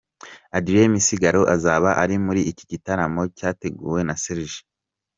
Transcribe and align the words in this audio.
Adrien 0.57 0.89
Misigaro 0.93 1.41
azaba 1.55 1.89
ari 2.03 2.15
muri 2.25 2.41
iki 2.51 2.63
gitaramo 2.71 3.21
cyateguwe 3.37 3.99
na 4.07 4.15
Serge. 4.23 4.59